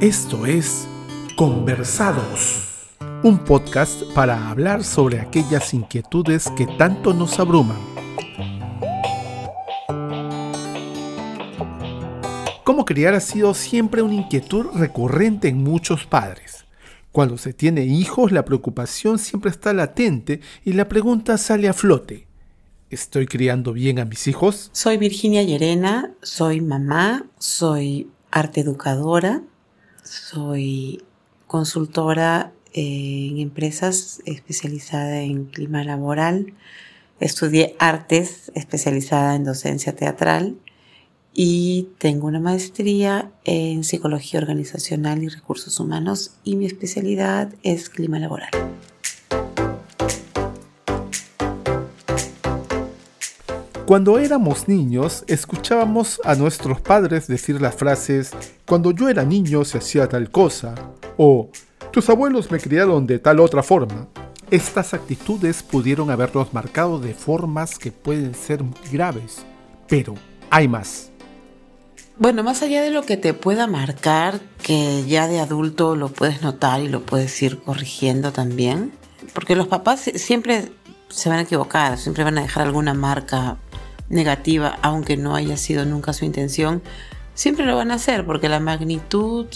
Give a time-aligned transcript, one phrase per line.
[0.00, 0.86] Esto es
[1.36, 2.66] Conversados,
[3.22, 7.78] un podcast para hablar sobre aquellas inquietudes que tanto nos abruman.
[12.62, 16.66] Cómo criar ha sido siempre una inquietud recurrente en muchos padres.
[17.10, 22.26] Cuando se tiene hijos, la preocupación siempre está latente y la pregunta sale a flote.
[22.90, 24.68] ¿Estoy criando bien a mis hijos?
[24.74, 29.42] Soy Virginia Llerena, soy mamá, soy arte educadora,
[30.06, 31.02] soy
[31.46, 36.54] consultora en empresas especializada en clima laboral.
[37.20, 40.56] Estudié artes especializada en docencia teatral
[41.32, 48.18] y tengo una maestría en psicología organizacional y recursos humanos y mi especialidad es clima
[48.18, 48.50] laboral.
[53.86, 58.32] Cuando éramos niños, escuchábamos a nuestros padres decir las frases,
[58.66, 60.74] cuando yo era niño se hacía tal cosa,
[61.16, 61.50] o
[61.92, 64.08] tus abuelos me criaron de tal otra forma.
[64.50, 69.46] Estas actitudes pudieron haberlos marcado de formas que pueden ser muy graves,
[69.86, 70.14] pero
[70.50, 71.12] hay más.
[72.18, 76.42] Bueno, más allá de lo que te pueda marcar, que ya de adulto lo puedes
[76.42, 78.90] notar y lo puedes ir corrigiendo también,
[79.32, 80.72] porque los papás siempre
[81.08, 83.58] se van a equivocar, siempre van a dejar alguna marca
[84.08, 86.82] negativa, aunque no haya sido nunca su intención,
[87.34, 89.46] siempre lo van a hacer porque la magnitud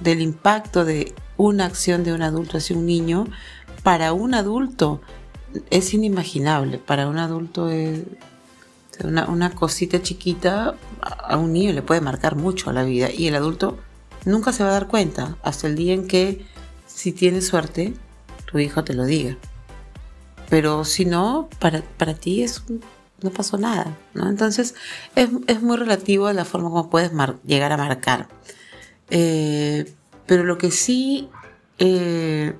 [0.00, 3.26] del impacto de una acción de un adulto hacia un niño,
[3.82, 5.00] para un adulto
[5.70, 6.78] es inimaginable.
[6.78, 8.04] Para un adulto es
[9.02, 13.78] una, cosita chiquita a un niño le puede marcar mucho la vida y el adulto
[14.24, 16.46] nunca se va a dar cuenta hasta el día en que,
[16.86, 17.94] si tiene suerte,
[18.50, 19.36] tu hijo te lo diga.
[20.48, 22.80] Pero si no, para, para ti es un
[23.24, 24.28] no pasó nada, ¿no?
[24.28, 24.74] Entonces
[25.16, 27.10] es, muy relativo a la forma como puedes
[27.44, 28.28] llegar a marcar.
[29.10, 29.92] Eh,
[30.26, 31.30] pero lo que sí
[31.78, 32.54] eh,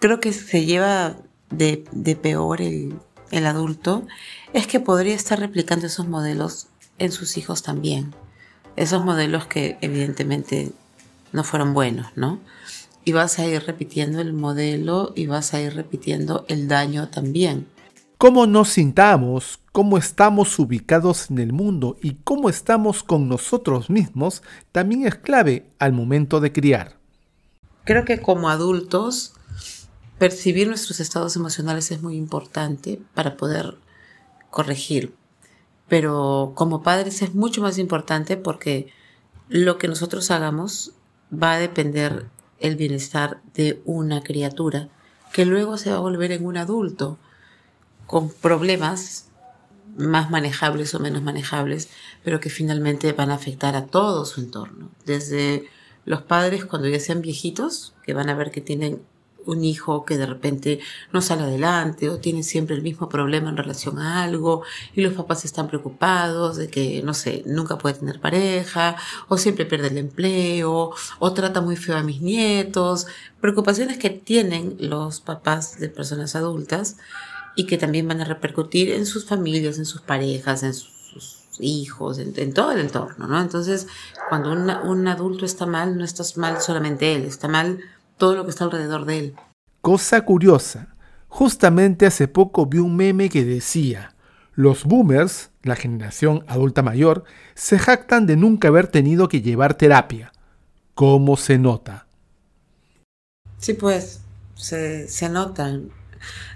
[0.00, 1.16] creo que se lleva
[1.50, 2.94] de, peor el,
[3.30, 4.06] el, adulto
[4.54, 8.14] es que podría estar replicando esos modelos en sus hijos también.
[8.76, 10.72] Esos modelos que evidentemente
[11.32, 12.40] no fueron buenos, ¿no?
[13.04, 17.66] Y vas a ir repitiendo el modelo y vas a ir repitiendo el daño también.
[18.18, 24.42] Cómo nos sintamos, cómo estamos ubicados en el mundo y cómo estamos con nosotros mismos
[24.72, 26.96] también es clave al momento de criar.
[27.84, 29.34] Creo que como adultos,
[30.18, 33.76] percibir nuestros estados emocionales es muy importante para poder
[34.48, 35.14] corregir.
[35.86, 38.90] Pero como padres es mucho más importante porque
[39.50, 40.92] lo que nosotros hagamos
[41.30, 44.88] va a depender el bienestar de una criatura
[45.34, 47.18] que luego se va a volver en un adulto
[48.06, 49.26] con problemas
[49.96, 51.88] más manejables o menos manejables,
[52.22, 54.90] pero que finalmente van a afectar a todo su entorno.
[55.04, 55.68] Desde
[56.04, 59.02] los padres cuando ya sean viejitos, que van a ver que tienen
[59.46, 60.80] un hijo que de repente
[61.12, 64.62] no sale adelante o tiene siempre el mismo problema en relación a algo
[64.94, 68.96] y los papás están preocupados de que, no sé, nunca puede tener pareja
[69.28, 73.06] o siempre pierde el empleo o trata muy feo a mis nietos.
[73.40, 76.96] Preocupaciones que tienen los papás de personas adultas
[77.56, 80.94] y que también van a repercutir en sus familias, en sus parejas, en sus,
[81.58, 83.40] hijos, en, todo el entorno, ¿no?
[83.40, 83.86] Entonces,
[84.28, 87.80] cuando un adulto está mal, no está mal solamente él, está mal
[88.18, 89.36] todo lo que está alrededor de él.
[89.80, 90.94] Cosa curiosa,
[91.28, 94.14] justamente hace poco vi un meme que decía,
[94.52, 97.24] los boomers, la generación adulta mayor,
[97.54, 100.32] se jactan de nunca haber tenido que llevar terapia.
[100.94, 102.06] ¿Cómo se nota?
[103.58, 104.20] Sí, pues,
[104.54, 105.90] se, se notan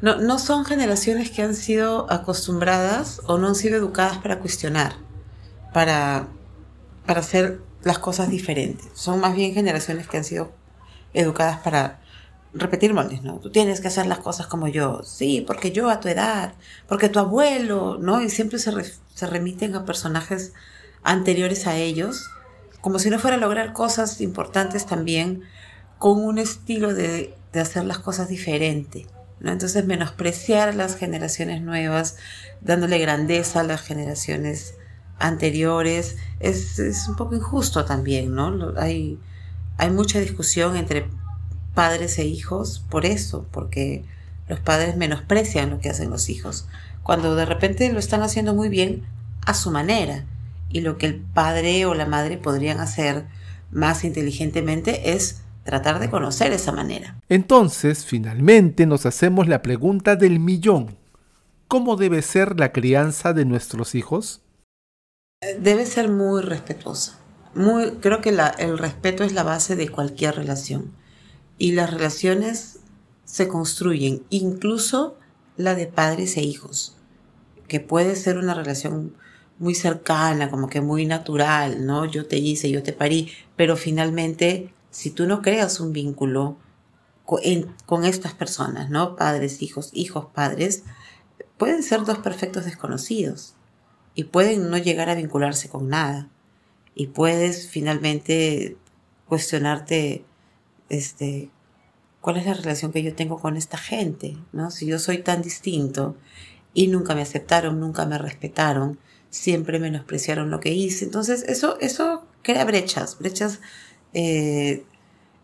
[0.00, 4.94] no, no son generaciones que han sido acostumbradas o no han sido educadas para cuestionar,
[5.72, 6.28] para,
[7.06, 8.88] para hacer las cosas diferentes.
[8.94, 10.52] Son más bien generaciones que han sido
[11.14, 12.00] educadas para
[12.52, 13.38] repetir moldes, ¿no?
[13.38, 15.02] Tú tienes que hacer las cosas como yo.
[15.04, 16.54] Sí, porque yo a tu edad,
[16.88, 18.20] porque tu abuelo, ¿no?
[18.20, 18.72] Y siempre se,
[19.14, 20.52] se remiten a personajes
[21.02, 22.30] anteriores a ellos,
[22.80, 25.42] como si no fuera lograr cosas importantes también
[25.98, 29.06] con un estilo de, de hacer las cosas diferente.
[29.40, 32.16] Entonces menospreciar las generaciones nuevas,
[32.60, 34.74] dándole grandeza a las generaciones
[35.18, 38.72] anteriores, es, un poco injusto también, ¿no?
[38.78, 39.18] Hay,
[39.78, 41.08] hay mucha discusión entre
[41.74, 44.04] padres e hijos por eso, porque
[44.48, 46.66] los padres menosprecian lo que hacen los hijos,
[47.02, 49.04] cuando de repente lo están haciendo muy bien
[49.44, 50.24] a su manera,
[50.68, 53.26] y lo que el padre o la madre podrían hacer
[53.70, 57.20] más inteligentemente es tratar de conocer esa manera.
[57.28, 60.96] Entonces, finalmente nos hacemos la pregunta del millón.
[61.68, 64.40] ¿Cómo debe ser la crianza de nuestros hijos?
[65.60, 67.18] Debe ser muy respetuosa,
[67.54, 70.92] muy, creo que el respeto es la base de cualquier relación.
[71.58, 72.78] Y las relaciones
[73.24, 75.18] se construyen, incluso
[75.56, 76.96] la de padres e hijos,
[77.66, 79.14] que puede ser una relación
[79.58, 82.04] muy cercana, como que muy natural, ¿no?
[82.04, 86.56] Yo te hice, yo te parí, pero finalmente, si tú no creas un vínculo
[87.26, 89.14] con, estas personas, ¿no?
[89.14, 90.84] Padres, hijos, hijos, padres,
[91.58, 93.56] pueden ser dos perfectos desconocidos
[94.14, 96.30] y pueden no llegar a vincularse con nada
[96.94, 98.78] y puedes finalmente
[99.28, 100.24] cuestionarte
[100.88, 101.50] este
[102.22, 104.70] cuál es la relación que yo tengo con esta gente, ¿no?
[104.70, 106.16] Si yo soy tan distinto
[106.72, 108.98] y nunca me aceptaron, nunca me respetaron,
[109.28, 111.04] siempre menospreciaron lo que hice.
[111.04, 113.60] Entonces, eso, eso crea brechas, brechas
[114.12, 114.84] eh,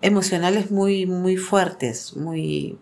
[0.00, 2.78] emocionales muy, muy fuertes, muy,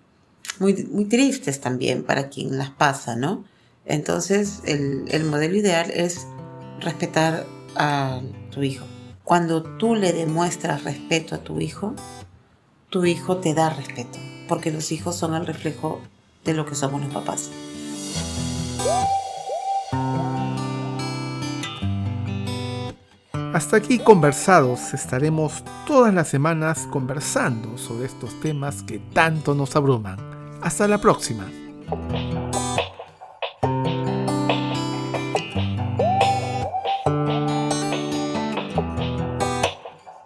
[0.58, 3.44] muy, muy tristes también para quien las pasa, ¿no?
[3.84, 6.26] Entonces, el, el modelo ideal es
[6.80, 7.46] respetar
[7.76, 8.86] a tu hijo.
[9.24, 11.94] Cuando tú le demuestras respeto a tu hijo,
[12.88, 14.18] tu hijo te da respeto,
[14.48, 16.00] porque los hijos son el reflejo
[16.44, 17.50] de lo que somos los papás.
[23.60, 30.16] Hasta aquí conversados, estaremos todas las semanas conversando sobre estos temas que tanto nos abruman.
[30.62, 31.44] Hasta la próxima.